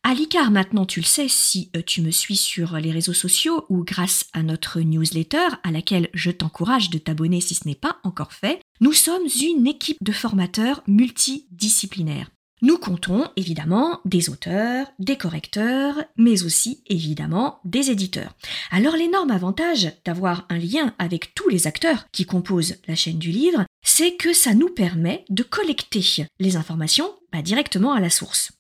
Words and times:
À 0.05 0.15
l'ICAR, 0.15 0.51
maintenant, 0.51 0.87
tu 0.87 1.01
le 1.01 1.05
sais, 1.05 1.29
si 1.29 1.71
euh, 1.77 1.83
tu 1.83 2.01
me 2.01 2.11
suis 2.11 2.37
sur 2.37 2.79
les 2.79 2.93
réseaux 2.93 3.13
sociaux 3.13 3.67
ou 3.69 3.85
grâce 3.85 4.25
à 4.33 4.43
notre 4.43 4.81
newsletter 4.81 5.49
à 5.63 5.73
laquelle 5.73 6.09
je 6.15 6.31
t'encourage 6.31 6.89
de 6.89 6.97
t'abonner 6.97 7.43
si 7.43 7.55
ce 7.55 7.69
n'est 7.69 7.75
pas 7.75 7.99
encore 8.05 8.33
fait, 8.33 8.63
nous 8.81 8.95
sommes 8.95 9.27
une 9.43 9.67
équipe 9.67 9.99
de 10.01 10.13
formateurs 10.13 10.83
multidisciplinaires. 10.87 12.31
Nous 12.63 12.77
comptons 12.77 13.27
évidemment 13.37 14.01
des 14.05 14.29
auteurs, 14.29 14.87
des 14.99 15.17
correcteurs, 15.17 16.05
mais 16.17 16.43
aussi 16.43 16.83
évidemment 16.89 17.59
des 17.65 17.91
éditeurs. 17.91 18.35
Alors 18.71 18.97
l'énorme 18.97 19.31
avantage 19.31 19.93
d'avoir 20.05 20.47
un 20.51 20.59
lien 20.59 20.95
avec 20.99 21.35
tous 21.35 21.49
les 21.49 21.67
acteurs 21.67 22.07
qui 22.13 22.27
composent 22.27 22.77
la 22.87 22.95
chaîne 22.95 23.19
du 23.19 23.31
livre, 23.31 23.65
c'est 23.83 24.17
que 24.17 24.35
ça 24.35 24.53
nous 24.53 24.69
permet 24.69 25.25
de 25.31 25.43
collecter 25.43 26.27
les 26.39 26.57
informations 26.57 27.11
bah, 27.33 27.43
directement 27.43 27.93
à 27.93 28.01
la 28.01 28.11
source. 28.11 28.53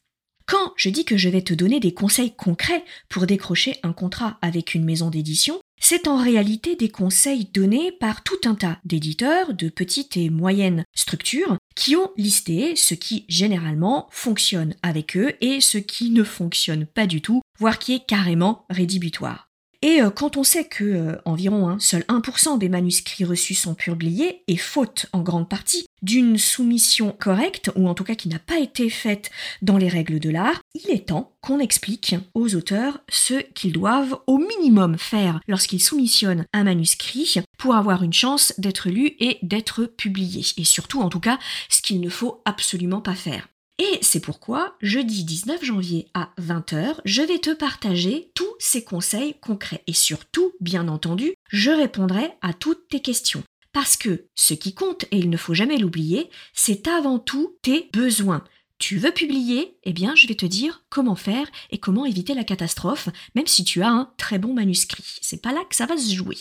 Quand 0.47 0.73
je 0.77 0.89
dis 0.89 1.05
que 1.05 1.17
je 1.17 1.29
vais 1.29 1.43
te 1.43 1.55
donner 1.55 1.79
des 1.79 1.95
conseils 1.95 2.35
concrets 2.35 2.85
pour 3.09 3.27
décrocher 3.27 3.77
un 3.83 3.93
contrat 3.93 4.39
avec 4.43 4.75
une 4.75 4.85
maison 4.85 5.09
d'édition, 5.09 5.60
c'est 5.81 6.07
en 6.07 6.17
réalité 6.17 6.77
des 6.77 6.91
conseils 6.91 7.47
donnés 7.47 7.91
par 7.91 8.23
tout 8.23 8.39
un 8.45 8.55
tas 8.55 8.79
d'éditeurs 8.85 9.55
de 9.55 9.69
petites 9.69 10.17
et 10.17 10.31
moyennes 10.31 10.85
structures 10.95 11.57
qui 11.75 11.97
ont 11.97 12.11
listé 12.17 12.77
ce 12.77 12.95
qui 12.95 13.25
généralement 13.29 14.07
fonctionne 14.11 14.75
avec 14.83 15.17
eux 15.17 15.33
et 15.41 15.61
ce 15.61 15.79
qui 15.79 16.11
ne 16.11 16.23
fonctionne 16.23 16.87
pas 16.87 17.07
du 17.07 17.23
tout, 17.23 17.41
voire 17.59 17.79
qui 17.79 17.95
est 17.95 18.07
carrément 18.07 18.67
rédhibitoire. 18.69 19.49
Et 19.83 20.03
euh, 20.03 20.11
quand 20.11 20.37
on 20.37 20.45
sait 20.45 20.67
que 20.67 20.85
euh, 20.85 21.17
environ 21.25 21.69
hein, 21.69 21.79
seul 21.81 22.03
1% 22.03 22.59
des 22.59 22.69
manuscrits 22.69 23.25
reçus 23.25 23.55
sont 23.55 23.75
publiés, 23.75 24.43
et 24.47 24.59
faute 24.59 25.07
en 25.13 25.23
grande 25.23 25.49
partie 25.49 25.87
d'une 26.03 26.39
soumission 26.39 27.13
correcte, 27.19 27.71
ou 27.77 27.89
en 27.89 27.95
tout 27.95 28.05
cas 28.05 28.15
qui 28.15 28.29
n'a 28.29 28.39
pas 28.39 28.59
été 28.59 28.91
faite 28.91 29.31
dans 29.63 29.77
les 29.77 29.89
règles 29.89 30.21
de 30.21 30.31
l'art, 30.31 30.61
il 30.75 30.91
est 30.91 31.09
temps 31.09 31.33
qu'on 31.41 31.59
explique 31.59 32.17
aux 32.35 32.55
auteurs 32.55 33.01
ce 33.09 33.35
qu'ils 33.55 33.73
doivent 33.73 34.19
au 34.27 34.39
minimum 34.39 34.99
faire 34.99 35.41
lorsqu'ils 35.49 35.83
soumissionnent 35.83 36.47
un 36.53 36.65
manuscrit 36.65 37.37
pour 37.59 37.75
avoir 37.75 38.03
une 38.03 38.13
chance 38.13 38.53
d'être 38.59 38.89
lu 38.89 39.13
et 39.21 39.39
d'être 39.43 39.85
publié. 39.85 40.45
Et 40.57 40.65
surtout, 40.65 41.01
en 41.01 41.09
tout 41.09 41.21
cas, 41.21 41.39
ce 41.69 41.83
qu'il 41.83 42.01
ne 42.01 42.11
faut 42.11 42.43
absolument 42.45 43.01
pas 43.01 43.15
faire. 43.15 43.49
Et 43.81 43.99
c'est 44.03 44.21
pourquoi, 44.21 44.77
jeudi 44.83 45.25
19 45.25 45.65
janvier 45.65 46.09
à 46.13 46.29
20h, 46.39 46.97
je 47.07 47.23
vais 47.23 47.39
te 47.39 47.55
partager 47.55 48.31
tous 48.35 48.55
ces 48.59 48.85
conseils 48.85 49.37
concrets. 49.41 49.83
Et 49.87 49.95
surtout, 49.95 50.53
bien 50.61 50.87
entendu, 50.89 51.33
je 51.49 51.71
répondrai 51.71 52.31
à 52.43 52.53
toutes 52.53 52.89
tes 52.89 53.01
questions. 53.01 53.43
Parce 53.73 53.97
que 53.97 54.27
ce 54.35 54.55
qui 54.55 54.75
compte, 54.75 55.05
et 55.11 55.19
il 55.19 55.31
ne 55.31 55.37
faut 55.37 55.55
jamais 55.55 55.79
l'oublier, 55.79 56.31
c'est 56.53 56.89
avant 56.89 57.19
tout 57.19 57.57
tes 57.63 57.89
besoins. 57.93 58.45
Tu 58.79 58.97
veux 58.97 59.13
publier 59.13 59.77
Eh 59.85 59.93
bien, 59.93 60.15
je 60.15 60.27
vais 60.27 60.35
te 60.35 60.47
dire 60.47 60.85
comment 60.89 61.15
faire 61.15 61.47
et 61.71 61.79
comment 61.79 62.07
éviter 62.07 62.35
la 62.35 62.45
catastrophe, 62.45 63.09
même 63.35 63.47
si 63.47 63.63
tu 63.63 63.83
as 63.83 63.91
un 63.91 64.13
très 64.17 64.39
bon 64.39 64.55
manuscrit. 64.55 65.19
C'est 65.21 65.43
pas 65.43 65.53
là 65.53 65.61
que 65.69 65.77
ça 65.77 65.87
va 65.87 65.97
se 65.97 66.15
jouer. 66.15 66.37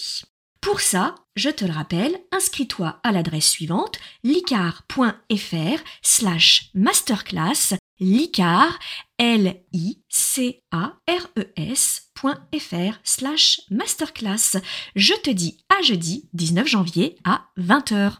Pour 0.62 0.81
ça, 0.81 1.16
je 1.36 1.50
te 1.50 1.66
le 1.66 1.72
rappelle, 1.72 2.18
inscris-toi 2.31 3.00
à 3.04 3.12
l'adresse 3.12 3.50
suivante 3.50 3.98
licar.fr 4.24 5.84
slash 6.02 6.70
masterclass 6.74 7.75
licar 8.00 8.80
l 9.19 9.53
i 9.74 10.02
c 10.07 10.63
a 10.72 10.96
r 11.07 11.30
e 11.35 11.52
s.fr 11.57 13.00
slash 13.03 13.62
masterclass. 13.69 14.57
Je 14.96 15.13
te 15.22 15.30
dis 15.30 15.57
à 15.69 15.81
jeudi 15.81 16.30
19 16.34 16.66
janvier 16.68 17.18
à 17.25 17.46
20h. 17.59 18.19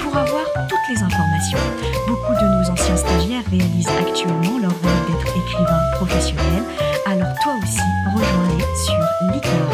pour 0.11 0.19
avoir 0.19 0.45
toutes 0.67 0.87
les 0.89 1.01
informations. 1.03 1.57
Beaucoup 2.07 2.33
de 2.33 2.45
nos 2.45 2.69
anciens 2.69 2.97
stagiaires 2.97 3.43
réalisent 3.49 3.87
actuellement 3.87 4.59
leur 4.59 4.71
rôle 4.71 5.01
d'être 5.07 5.37
écrivain 5.37 5.79
professionnel. 5.95 6.63
Alors 7.05 7.33
toi 7.43 7.53
aussi, 7.63 7.79
rejoins-les 8.13 8.75
sur 8.75 9.33
Licorne. 9.33 9.70